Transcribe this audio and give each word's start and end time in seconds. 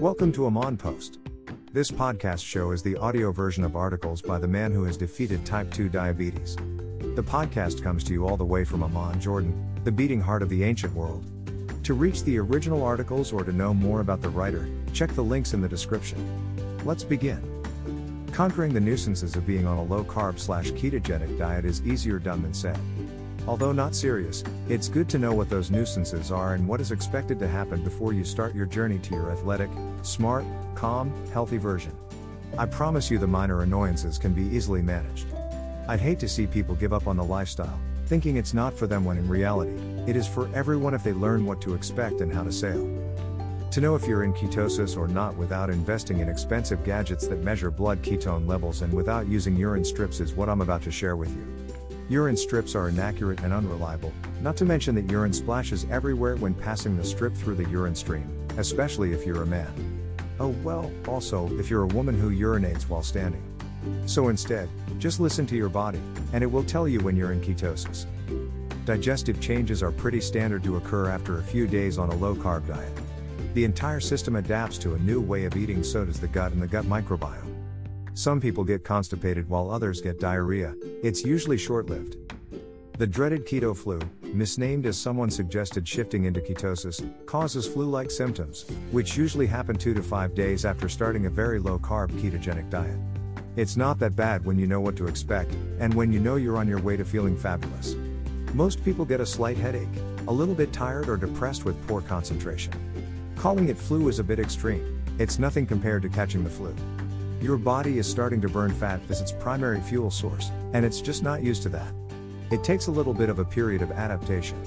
Welcome 0.00 0.32
to 0.32 0.46
Amon 0.46 0.78
Post. 0.78 1.18
This 1.74 1.90
podcast 1.90 2.42
show 2.42 2.70
is 2.70 2.82
the 2.82 2.96
audio 2.96 3.32
version 3.32 3.64
of 3.64 3.76
articles 3.76 4.22
by 4.22 4.38
the 4.38 4.48
man 4.48 4.72
who 4.72 4.84
has 4.84 4.96
defeated 4.96 5.44
type 5.44 5.70
2 5.70 5.90
diabetes. 5.90 6.56
The 7.16 7.22
podcast 7.22 7.82
comes 7.82 8.02
to 8.04 8.14
you 8.14 8.26
all 8.26 8.38
the 8.38 8.42
way 8.42 8.64
from 8.64 8.82
Amman, 8.82 9.20
Jordan, 9.20 9.78
the 9.84 9.92
beating 9.92 10.18
heart 10.18 10.40
of 10.40 10.48
the 10.48 10.64
ancient 10.64 10.94
world. 10.94 11.26
To 11.84 11.92
reach 11.92 12.22
the 12.22 12.38
original 12.38 12.82
articles 12.82 13.30
or 13.30 13.44
to 13.44 13.52
know 13.52 13.74
more 13.74 14.00
about 14.00 14.22
the 14.22 14.30
writer, 14.30 14.66
check 14.94 15.10
the 15.10 15.22
links 15.22 15.52
in 15.52 15.60
the 15.60 15.68
description. 15.68 16.18
Let's 16.86 17.04
begin. 17.04 17.42
Conquering 18.32 18.72
the 18.72 18.80
nuisances 18.80 19.36
of 19.36 19.46
being 19.46 19.66
on 19.66 19.76
a 19.76 19.84
low 19.84 20.02
carb 20.02 20.38
slash 20.38 20.70
ketogenic 20.70 21.36
diet 21.38 21.66
is 21.66 21.82
easier 21.82 22.18
done 22.18 22.40
than 22.40 22.54
said. 22.54 22.80
Although 23.50 23.72
not 23.72 23.96
serious, 23.96 24.44
it's 24.68 24.88
good 24.88 25.08
to 25.08 25.18
know 25.18 25.34
what 25.34 25.50
those 25.50 25.72
nuisances 25.72 26.30
are 26.30 26.54
and 26.54 26.68
what 26.68 26.80
is 26.80 26.92
expected 26.92 27.40
to 27.40 27.48
happen 27.48 27.82
before 27.82 28.12
you 28.12 28.22
start 28.22 28.54
your 28.54 28.64
journey 28.64 29.00
to 29.00 29.10
your 29.12 29.32
athletic, 29.32 29.68
smart, 30.02 30.44
calm, 30.76 31.12
healthy 31.32 31.58
version. 31.58 31.90
I 32.56 32.66
promise 32.66 33.10
you 33.10 33.18
the 33.18 33.26
minor 33.26 33.62
annoyances 33.62 34.18
can 34.18 34.34
be 34.34 34.44
easily 34.56 34.82
managed. 34.82 35.26
I'd 35.88 35.98
hate 35.98 36.20
to 36.20 36.28
see 36.28 36.46
people 36.46 36.76
give 36.76 36.92
up 36.92 37.08
on 37.08 37.16
the 37.16 37.24
lifestyle, 37.24 37.76
thinking 38.06 38.36
it's 38.36 38.54
not 38.54 38.72
for 38.72 38.86
them 38.86 39.04
when 39.04 39.18
in 39.18 39.26
reality, 39.26 39.74
it 40.06 40.14
is 40.14 40.28
for 40.28 40.48
everyone 40.54 40.94
if 40.94 41.02
they 41.02 41.12
learn 41.12 41.44
what 41.44 41.60
to 41.62 41.74
expect 41.74 42.20
and 42.20 42.32
how 42.32 42.44
to 42.44 42.52
sail. 42.52 42.86
To 43.72 43.80
know 43.80 43.96
if 43.96 44.06
you're 44.06 44.22
in 44.22 44.32
ketosis 44.32 44.96
or 44.96 45.08
not 45.08 45.34
without 45.34 45.70
investing 45.70 46.20
in 46.20 46.28
expensive 46.28 46.84
gadgets 46.84 47.26
that 47.26 47.42
measure 47.42 47.72
blood 47.72 48.00
ketone 48.04 48.46
levels 48.46 48.82
and 48.82 48.92
without 48.92 49.26
using 49.26 49.56
urine 49.56 49.84
strips 49.84 50.20
is 50.20 50.34
what 50.34 50.48
I'm 50.48 50.60
about 50.60 50.82
to 50.82 50.92
share 50.92 51.16
with 51.16 51.34
you. 51.34 51.69
Urine 52.10 52.36
strips 52.36 52.74
are 52.74 52.88
inaccurate 52.88 53.38
and 53.44 53.52
unreliable, 53.52 54.12
not 54.40 54.56
to 54.56 54.64
mention 54.64 54.96
that 54.96 55.08
urine 55.08 55.32
splashes 55.32 55.86
everywhere 55.92 56.34
when 56.34 56.52
passing 56.52 56.96
the 56.96 57.04
strip 57.04 57.32
through 57.32 57.54
the 57.54 57.68
urine 57.70 57.94
stream, 57.94 58.28
especially 58.58 59.12
if 59.12 59.24
you're 59.24 59.44
a 59.44 59.46
man. 59.46 59.72
Oh 60.40 60.48
well, 60.64 60.90
also, 61.06 61.48
if 61.56 61.70
you're 61.70 61.84
a 61.84 61.94
woman 61.94 62.18
who 62.18 62.32
urinates 62.32 62.88
while 62.88 63.04
standing. 63.04 63.44
So 64.06 64.26
instead, 64.26 64.68
just 64.98 65.20
listen 65.20 65.46
to 65.46 65.56
your 65.56 65.68
body, 65.68 66.00
and 66.32 66.42
it 66.42 66.48
will 66.48 66.64
tell 66.64 66.88
you 66.88 66.98
when 66.98 67.14
you're 67.14 67.30
in 67.30 67.40
ketosis. 67.40 68.06
Digestive 68.84 69.40
changes 69.40 69.80
are 69.80 69.92
pretty 69.92 70.20
standard 70.20 70.64
to 70.64 70.78
occur 70.78 71.08
after 71.08 71.38
a 71.38 71.44
few 71.44 71.68
days 71.68 71.96
on 71.96 72.10
a 72.10 72.16
low 72.16 72.34
carb 72.34 72.66
diet. 72.66 72.92
The 73.54 73.62
entire 73.62 74.00
system 74.00 74.34
adapts 74.34 74.78
to 74.78 74.94
a 74.94 74.98
new 74.98 75.20
way 75.20 75.44
of 75.44 75.56
eating, 75.56 75.84
so 75.84 76.04
does 76.04 76.18
the 76.18 76.26
gut 76.26 76.50
and 76.50 76.60
the 76.60 76.66
gut 76.66 76.86
microbiome. 76.86 77.49
Some 78.14 78.40
people 78.40 78.64
get 78.64 78.84
constipated 78.84 79.48
while 79.48 79.70
others 79.70 80.00
get 80.00 80.18
diarrhea, 80.18 80.74
it's 81.02 81.24
usually 81.24 81.56
short 81.56 81.88
lived. 81.88 82.16
The 82.98 83.06
dreaded 83.06 83.46
keto 83.46 83.74
flu, 83.74 83.98
misnamed 84.34 84.84
as 84.84 84.98
someone 84.98 85.30
suggested 85.30 85.88
shifting 85.88 86.24
into 86.24 86.40
ketosis, 86.40 87.02
causes 87.24 87.66
flu 87.66 87.86
like 87.86 88.10
symptoms, 88.10 88.66
which 88.90 89.16
usually 89.16 89.46
happen 89.46 89.76
2 89.76 89.94
to 89.94 90.02
5 90.02 90.34
days 90.34 90.64
after 90.64 90.88
starting 90.88 91.26
a 91.26 91.30
very 91.30 91.58
low 91.58 91.78
carb 91.78 92.10
ketogenic 92.20 92.68
diet. 92.68 92.98
It's 93.56 93.76
not 93.76 93.98
that 94.00 94.16
bad 94.16 94.44
when 94.44 94.58
you 94.58 94.66
know 94.66 94.80
what 94.80 94.96
to 94.96 95.06
expect, 95.06 95.54
and 95.78 95.94
when 95.94 96.12
you 96.12 96.20
know 96.20 96.36
you're 96.36 96.58
on 96.58 96.68
your 96.68 96.80
way 96.80 96.96
to 96.96 97.04
feeling 97.04 97.36
fabulous. 97.36 97.94
Most 98.54 98.84
people 98.84 99.04
get 99.04 99.20
a 99.20 99.26
slight 99.26 99.56
headache, 99.56 99.88
a 100.26 100.32
little 100.32 100.54
bit 100.54 100.72
tired 100.72 101.08
or 101.08 101.16
depressed 101.16 101.64
with 101.64 101.86
poor 101.86 102.00
concentration. 102.02 102.72
Calling 103.36 103.68
it 103.68 103.78
flu 103.78 104.08
is 104.08 104.18
a 104.18 104.24
bit 104.24 104.40
extreme, 104.40 105.02
it's 105.18 105.38
nothing 105.38 105.66
compared 105.66 106.02
to 106.02 106.08
catching 106.08 106.44
the 106.44 106.50
flu. 106.50 106.74
Your 107.40 107.56
body 107.56 107.96
is 107.96 108.06
starting 108.06 108.42
to 108.42 108.50
burn 108.50 108.70
fat 108.70 109.00
as 109.08 109.22
its 109.22 109.32
primary 109.32 109.80
fuel 109.80 110.10
source, 110.10 110.50
and 110.74 110.84
it's 110.84 111.00
just 111.00 111.22
not 111.22 111.42
used 111.42 111.62
to 111.62 111.70
that. 111.70 111.90
It 112.50 112.62
takes 112.62 112.88
a 112.88 112.90
little 112.90 113.14
bit 113.14 113.30
of 113.30 113.38
a 113.38 113.44
period 113.46 113.80
of 113.80 113.92
adaptation. 113.92 114.62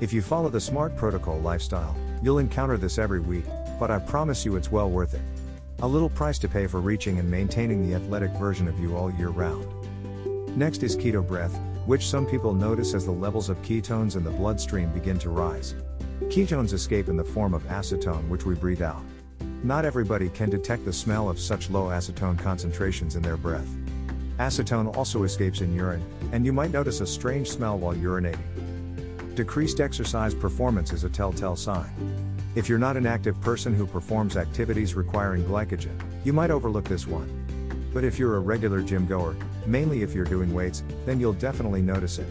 If 0.00 0.14
you 0.14 0.22
follow 0.22 0.48
the 0.48 0.58
SMART 0.58 0.96
protocol 0.96 1.38
lifestyle, 1.40 1.94
you'll 2.22 2.38
encounter 2.38 2.78
this 2.78 2.96
every 2.96 3.20
week, 3.20 3.44
but 3.78 3.90
I 3.90 3.98
promise 3.98 4.46
you 4.46 4.56
it's 4.56 4.72
well 4.72 4.88
worth 4.88 5.12
it. 5.12 5.20
A 5.80 5.86
little 5.86 6.08
price 6.08 6.38
to 6.38 6.48
pay 6.48 6.66
for 6.66 6.80
reaching 6.80 7.18
and 7.18 7.30
maintaining 7.30 7.86
the 7.86 7.94
athletic 7.94 8.30
version 8.30 8.66
of 8.66 8.80
you 8.80 8.96
all 8.96 9.12
year 9.12 9.28
round. 9.28 9.66
Next 10.56 10.82
is 10.82 10.96
keto 10.96 11.26
breath, 11.26 11.54
which 11.84 12.08
some 12.08 12.24
people 12.24 12.54
notice 12.54 12.94
as 12.94 13.04
the 13.04 13.10
levels 13.10 13.50
of 13.50 13.60
ketones 13.60 14.16
in 14.16 14.24
the 14.24 14.30
bloodstream 14.30 14.90
begin 14.92 15.18
to 15.18 15.28
rise. 15.28 15.74
Ketones 16.28 16.72
escape 16.72 17.08
in 17.08 17.18
the 17.18 17.24
form 17.24 17.52
of 17.52 17.62
acetone, 17.64 18.26
which 18.30 18.46
we 18.46 18.54
breathe 18.54 18.80
out. 18.80 19.02
Not 19.62 19.84
everybody 19.84 20.28
can 20.28 20.50
detect 20.50 20.84
the 20.84 20.92
smell 20.92 21.28
of 21.28 21.40
such 21.40 21.70
low 21.70 21.86
acetone 21.86 22.38
concentrations 22.38 23.16
in 23.16 23.22
their 23.22 23.36
breath. 23.36 23.68
Acetone 24.38 24.94
also 24.96 25.22
escapes 25.24 25.60
in 25.60 25.74
urine, 25.74 26.04
and 26.32 26.44
you 26.44 26.52
might 26.52 26.70
notice 26.70 27.00
a 27.00 27.06
strange 27.06 27.48
smell 27.48 27.78
while 27.78 27.94
urinating. 27.94 29.34
Decreased 29.34 29.80
exercise 29.80 30.34
performance 30.34 30.92
is 30.92 31.04
a 31.04 31.08
telltale 31.08 31.56
sign. 31.56 31.90
If 32.54 32.68
you're 32.68 32.78
not 32.78 32.96
an 32.96 33.06
active 33.06 33.40
person 33.40 33.74
who 33.74 33.86
performs 33.86 34.36
activities 34.36 34.94
requiring 34.94 35.44
glycogen, 35.44 36.00
you 36.24 36.32
might 36.32 36.50
overlook 36.50 36.84
this 36.84 37.06
one. 37.06 37.90
But 37.92 38.04
if 38.04 38.18
you're 38.18 38.36
a 38.36 38.40
regular 38.40 38.82
gym 38.82 39.06
goer, 39.06 39.36
mainly 39.66 40.02
if 40.02 40.14
you're 40.14 40.24
doing 40.24 40.54
weights, 40.54 40.84
then 41.06 41.18
you'll 41.18 41.32
definitely 41.32 41.82
notice 41.82 42.18
it. 42.18 42.28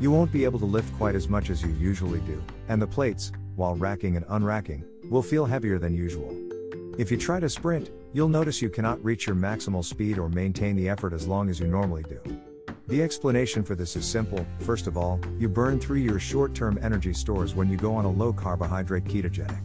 You 0.00 0.10
won't 0.10 0.32
be 0.32 0.44
able 0.44 0.58
to 0.60 0.64
lift 0.64 0.96
quite 0.96 1.14
as 1.14 1.28
much 1.28 1.50
as 1.50 1.62
you 1.62 1.70
usually 1.70 2.20
do, 2.20 2.42
and 2.68 2.80
the 2.80 2.86
plates, 2.86 3.32
while 3.56 3.74
racking 3.74 4.16
and 4.16 4.26
unracking, 4.26 4.84
will 5.10 5.22
feel 5.22 5.44
heavier 5.44 5.78
than 5.78 5.94
usual. 5.94 6.47
If 6.98 7.12
you 7.12 7.16
try 7.16 7.38
to 7.38 7.48
sprint, 7.48 7.92
you'll 8.12 8.28
notice 8.28 8.60
you 8.60 8.68
cannot 8.68 9.02
reach 9.04 9.28
your 9.28 9.36
maximal 9.36 9.84
speed 9.84 10.18
or 10.18 10.28
maintain 10.28 10.74
the 10.74 10.88
effort 10.88 11.12
as 11.12 11.28
long 11.28 11.48
as 11.48 11.60
you 11.60 11.68
normally 11.68 12.02
do. 12.02 12.20
The 12.88 13.04
explanation 13.04 13.62
for 13.62 13.76
this 13.76 13.94
is 13.94 14.04
simple 14.04 14.44
first 14.58 14.88
of 14.88 14.96
all, 14.96 15.20
you 15.38 15.48
burn 15.48 15.78
through 15.78 15.98
your 15.98 16.18
short 16.18 16.56
term 16.56 16.76
energy 16.82 17.12
stores 17.12 17.54
when 17.54 17.70
you 17.70 17.76
go 17.76 17.94
on 17.94 18.04
a 18.04 18.10
low 18.10 18.32
carbohydrate 18.32 19.04
ketogenic. 19.04 19.62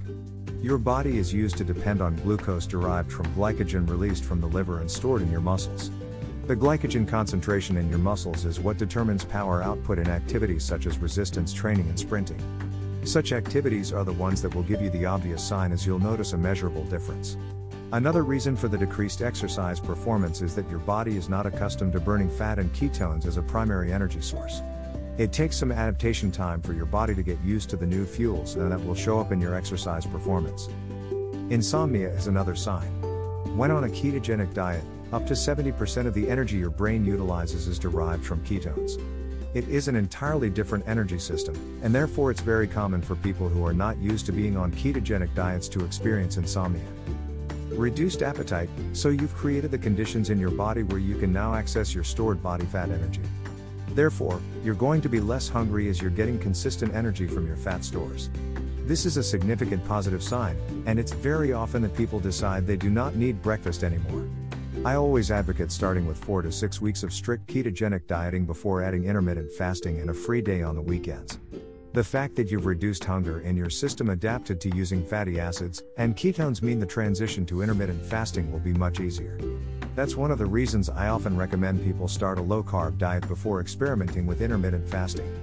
Your 0.64 0.78
body 0.78 1.18
is 1.18 1.34
used 1.34 1.58
to 1.58 1.64
depend 1.64 2.04
on 2.04 2.18
glucose 2.18 2.68
derived 2.68 3.12
from 3.12 3.26
glycogen 3.34 3.90
released 3.90 4.26
from 4.26 4.40
the 4.40 4.48
liver 4.48 4.80
and 4.80 4.90
stored 4.90 5.24
in 5.24 5.32
your 5.32 5.42
muscles. 5.42 5.90
The 6.46 6.56
glycogen 6.56 7.08
concentration 7.08 7.78
in 7.78 7.90
your 7.90 7.98
muscles 7.98 8.46
is 8.46 8.60
what 8.60 8.78
determines 8.78 9.26
power 9.26 9.64
output 9.64 9.98
in 9.98 10.08
activities 10.08 10.64
such 10.64 10.86
as 10.86 11.00
resistance 11.00 11.52
training 11.52 11.90
and 11.90 11.98
sprinting. 11.98 12.40
Such 13.06 13.34
activities 13.34 13.92
are 13.92 14.06
the 14.06 14.14
ones 14.14 14.42
that 14.42 14.56
will 14.56 14.64
give 14.64 14.82
you 14.82 14.90
the 14.90 15.06
obvious 15.06 15.46
sign 15.46 15.72
as 15.74 15.86
you'll 15.86 16.00
notice 16.00 16.34
a 16.34 16.38
measurable 16.38 16.86
difference. 16.86 17.36
Another 17.92 18.24
reason 18.24 18.56
for 18.56 18.70
the 18.70 18.78
decreased 18.78 19.22
exercise 19.22 19.80
performance 19.80 20.42
is 20.42 20.56
that 20.56 20.70
your 20.70 20.80
body 20.80 21.18
is 21.18 21.30
not 21.30 21.46
accustomed 21.46 21.94
to 21.94 22.00
burning 22.00 22.30
fat 22.30 22.60
and 22.60 22.74
ketones 22.74 23.26
as 23.26 23.38
a 23.38 23.42
primary 23.42 23.92
energy 23.92 24.22
source. 24.22 24.62
It 25.18 25.32
takes 25.32 25.58
some 25.58 25.72
adaptation 25.72 26.32
time 26.32 26.62
for 26.62 26.74
your 26.74 26.86
body 26.88 27.14
to 27.14 27.22
get 27.22 27.40
used 27.42 27.70
to 27.70 27.78
the 27.78 27.86
new 27.86 28.06
fuels, 28.06 28.56
and 28.56 28.72
that 28.72 28.84
will 28.84 28.96
show 28.96 29.20
up 29.20 29.32
in 29.32 29.40
your 29.40 29.54
exercise 29.54 30.08
performance. 30.08 30.70
Insomnia 31.52 32.10
is 32.10 32.28
another 32.28 32.56
sign. 32.56 32.88
When 33.56 33.70
on 33.70 33.84
a 33.84 33.90
ketogenic 33.90 34.54
diet, 34.56 34.84
up 35.12 35.28
to 35.28 35.34
70% 35.34 36.08
of 36.08 36.16
the 36.16 36.28
energy 36.28 36.58
your 36.58 36.72
brain 36.72 37.06
utilizes 37.06 37.68
is 37.68 37.78
derived 37.78 38.26
from 38.26 38.44
ketones. 38.44 38.98
It 39.54 39.70
is 39.70 39.88
an 39.88 39.96
entirely 39.96 40.50
different 40.50 40.88
energy 40.88 41.20
system, 41.20 41.80
and 41.84 41.94
therefore 41.94 42.32
it's 42.32 42.42
very 42.42 42.68
common 42.68 43.04
for 43.04 43.16
people 43.16 43.48
who 43.48 43.64
are 43.68 43.74
not 43.74 43.98
used 44.00 44.26
to 44.26 44.32
being 44.32 44.58
on 44.58 44.72
ketogenic 44.72 45.36
diets 45.36 45.68
to 45.70 45.86
experience 45.86 46.38
insomnia. 46.38 46.82
Reduced 47.70 48.24
appetite, 48.24 48.70
so 48.94 49.10
you've 49.10 49.36
created 49.36 49.70
the 49.70 49.78
conditions 49.78 50.32
in 50.32 50.40
your 50.40 50.50
body 50.50 50.82
where 50.82 50.98
you 50.98 51.16
can 51.18 51.32
now 51.32 51.54
access 51.54 51.94
your 51.94 52.04
stored 52.04 52.42
body 52.42 52.66
fat 52.66 52.90
energy. 52.90 53.22
Therefore, 53.90 54.42
you're 54.64 54.74
going 54.74 55.02
to 55.02 55.10
be 55.10 55.20
less 55.20 55.48
hungry 55.48 55.88
as 55.88 56.02
you're 56.02 56.10
getting 56.10 56.40
consistent 56.40 56.96
energy 56.96 57.28
from 57.28 57.46
your 57.46 57.58
fat 57.58 57.84
stores. 57.84 58.32
This 58.88 59.06
is 59.06 59.18
a 59.18 59.24
significant 59.24 59.88
positive 59.88 60.24
sign, 60.24 60.58
and 60.88 60.98
it's 60.98 61.14
very 61.14 61.54
often 61.54 61.84
that 61.84 61.96
people 61.96 62.20
decide 62.20 62.66
they 62.66 62.76
do 62.76 62.90
not 62.90 63.16
need 63.16 63.44
breakfast 63.44 63.84
anymore. 63.84 64.28
I 64.86 64.96
always 64.96 65.32
advocate 65.32 65.72
starting 65.72 66.06
with 66.06 66.22
4 66.26 66.42
to 66.42 66.52
6 66.52 66.82
weeks 66.82 67.04
of 67.04 67.14
strict 67.14 67.48
ketogenic 67.48 68.06
dieting 68.06 68.46
before 68.46 68.84
adding 68.84 69.06
intermittent 69.06 69.50
fasting 69.54 70.02
and 70.02 70.10
a 70.10 70.14
free 70.14 70.42
day 70.42 70.62
on 70.62 70.76
the 70.76 70.82
weekends. 70.82 71.40
The 71.94 72.04
fact 72.04 72.36
that 72.36 72.52
you've 72.52 72.66
reduced 72.66 73.06
hunger 73.06 73.40
and 73.40 73.58
your 73.58 73.70
system 73.70 74.10
adapted 74.10 74.60
to 74.60 74.76
using 74.76 75.06
fatty 75.06 75.40
acids 75.40 75.84
and 75.98 76.18
ketones 76.18 76.62
mean 76.62 76.80
the 76.80 76.86
transition 76.86 77.46
to 77.46 77.62
intermittent 77.62 78.04
fasting 78.06 78.52
will 78.52 78.60
be 78.60 78.74
much 78.74 79.00
easier. 79.00 79.40
That's 79.96 80.18
one 80.18 80.32
of 80.32 80.38
the 80.38 80.46
reasons 80.46 80.90
I 80.90 81.08
often 81.08 81.38
recommend 81.38 81.86
people 81.86 82.10
start 82.10 82.38
a 82.38 82.42
low 82.42 82.62
carb 82.62 82.98
diet 82.98 83.26
before 83.30 83.62
experimenting 83.62 84.26
with 84.26 84.42
intermittent 84.42 84.90
fasting. 84.90 85.34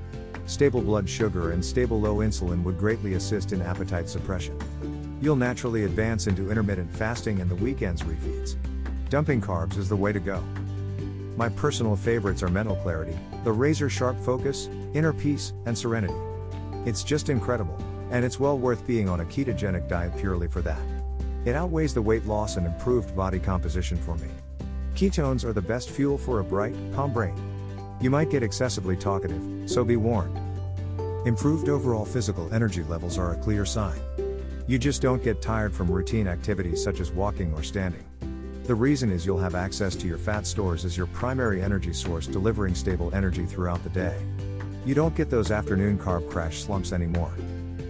Stable 0.44 0.82
blood 0.82 1.08
sugar 1.08 1.52
and 1.52 1.64
stable 1.64 1.98
low 1.98 2.16
insulin 2.16 2.62
would 2.62 2.76
greatly 2.76 3.14
assist 3.14 3.52
in 3.52 3.62
appetite 3.62 4.10
suppression. 4.10 4.58
You'll 5.22 5.36
naturally 5.36 5.84
advance 5.84 6.26
into 6.26 6.50
intermittent 6.50 6.92
fasting 6.94 7.40
and 7.40 7.50
the 7.50 7.54
weekends 7.54 8.02
refeeds. 8.02 8.56
Dumping 9.10 9.40
carbs 9.40 9.76
is 9.76 9.88
the 9.88 9.96
way 9.96 10.12
to 10.12 10.20
go. 10.20 10.40
My 11.36 11.48
personal 11.48 11.96
favorites 11.96 12.44
are 12.44 12.48
mental 12.48 12.76
clarity, 12.76 13.18
the 13.42 13.50
razor 13.50 13.90
sharp 13.90 14.16
focus, 14.20 14.68
inner 14.94 15.12
peace, 15.12 15.52
and 15.66 15.76
serenity. 15.76 16.14
It's 16.86 17.02
just 17.02 17.28
incredible, 17.28 17.76
and 18.12 18.24
it's 18.24 18.38
well 18.38 18.56
worth 18.56 18.86
being 18.86 19.08
on 19.08 19.18
a 19.18 19.24
ketogenic 19.24 19.88
diet 19.88 20.16
purely 20.16 20.46
for 20.46 20.62
that. 20.62 20.80
It 21.44 21.56
outweighs 21.56 21.92
the 21.92 22.00
weight 22.00 22.24
loss 22.24 22.56
and 22.56 22.64
improved 22.64 23.16
body 23.16 23.40
composition 23.40 23.96
for 23.98 24.14
me. 24.14 24.28
Ketones 24.94 25.44
are 25.44 25.52
the 25.52 25.60
best 25.60 25.90
fuel 25.90 26.16
for 26.16 26.38
a 26.38 26.44
bright, 26.44 26.76
calm 26.94 27.12
brain. 27.12 27.34
You 28.00 28.10
might 28.10 28.30
get 28.30 28.44
excessively 28.44 28.96
talkative, 28.96 29.42
so 29.68 29.82
be 29.82 29.96
warned. 29.96 30.38
Improved 31.26 31.68
overall 31.68 32.04
physical 32.04 32.48
energy 32.54 32.84
levels 32.84 33.18
are 33.18 33.32
a 33.32 33.42
clear 33.42 33.66
sign. 33.66 33.98
You 34.68 34.78
just 34.78 35.02
don't 35.02 35.24
get 35.24 35.42
tired 35.42 35.74
from 35.74 35.90
routine 35.90 36.28
activities 36.28 36.80
such 36.80 37.00
as 37.00 37.10
walking 37.10 37.52
or 37.54 37.64
standing. 37.64 38.04
The 38.70 38.76
reason 38.76 39.10
is 39.10 39.26
you'll 39.26 39.36
have 39.38 39.56
access 39.56 39.96
to 39.96 40.06
your 40.06 40.16
fat 40.16 40.46
stores 40.46 40.84
as 40.84 40.96
your 40.96 41.08
primary 41.08 41.60
energy 41.60 41.92
source, 41.92 42.28
delivering 42.28 42.76
stable 42.76 43.12
energy 43.12 43.44
throughout 43.44 43.82
the 43.82 43.90
day. 43.90 44.16
You 44.86 44.94
don't 44.94 45.16
get 45.16 45.28
those 45.28 45.50
afternoon 45.50 45.98
carb 45.98 46.30
crash 46.30 46.62
slumps 46.62 46.92
anymore. 46.92 47.32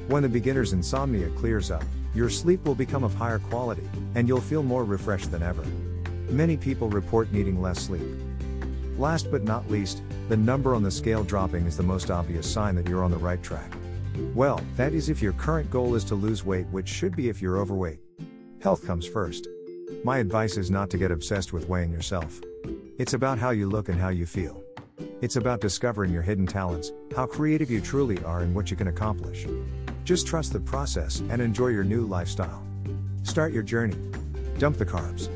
When 0.08 0.22
the 0.22 0.28
beginner's 0.30 0.72
insomnia 0.72 1.28
clears 1.36 1.70
up, 1.70 1.84
your 2.14 2.30
sleep 2.30 2.64
will 2.64 2.74
become 2.74 3.04
of 3.04 3.12
higher 3.12 3.40
quality, 3.40 3.86
and 4.14 4.26
you'll 4.26 4.40
feel 4.40 4.62
more 4.62 4.84
refreshed 4.84 5.30
than 5.30 5.42
ever. 5.42 5.62
Many 6.30 6.56
people 6.56 6.88
report 6.88 7.30
needing 7.30 7.60
less 7.60 7.78
sleep. 7.78 8.16
Last 8.96 9.30
but 9.30 9.44
not 9.44 9.70
least, 9.70 10.00
the 10.30 10.36
number 10.38 10.74
on 10.74 10.82
the 10.82 10.90
scale 10.90 11.24
dropping 11.24 11.66
is 11.66 11.76
the 11.76 11.82
most 11.82 12.10
obvious 12.10 12.50
sign 12.50 12.74
that 12.76 12.88
you're 12.88 13.04
on 13.04 13.10
the 13.10 13.18
right 13.18 13.42
track. 13.42 13.70
Well, 14.34 14.62
that 14.78 14.94
is 14.94 15.10
if 15.10 15.20
your 15.20 15.34
current 15.34 15.70
goal 15.70 15.94
is 15.94 16.04
to 16.04 16.14
lose 16.14 16.42
weight, 16.42 16.68
which 16.68 16.88
should 16.88 17.14
be 17.14 17.28
if 17.28 17.42
you're 17.42 17.58
overweight. 17.58 17.98
Health 18.62 18.86
comes 18.86 19.06
first. 19.06 19.46
My 20.04 20.18
advice 20.18 20.56
is 20.56 20.70
not 20.70 20.90
to 20.90 20.98
get 20.98 21.10
obsessed 21.10 21.52
with 21.52 21.68
weighing 21.68 21.92
yourself. 21.92 22.40
It's 22.98 23.14
about 23.14 23.38
how 23.38 23.50
you 23.50 23.68
look 23.68 23.88
and 23.88 24.00
how 24.00 24.08
you 24.08 24.26
feel. 24.26 24.62
It's 25.20 25.36
about 25.36 25.60
discovering 25.60 26.12
your 26.12 26.22
hidden 26.22 26.46
talents, 26.46 26.92
how 27.14 27.26
creative 27.26 27.70
you 27.70 27.80
truly 27.80 28.22
are, 28.24 28.40
and 28.40 28.54
what 28.54 28.70
you 28.70 28.76
can 28.76 28.88
accomplish. 28.88 29.46
Just 30.04 30.26
trust 30.26 30.52
the 30.52 30.60
process 30.60 31.20
and 31.28 31.42
enjoy 31.42 31.68
your 31.68 31.84
new 31.84 32.06
lifestyle. 32.06 32.62
Start 33.22 33.52
your 33.52 33.62
journey. 33.62 33.96
Dump 34.58 34.78
the 34.78 34.86
carbs. 34.86 35.28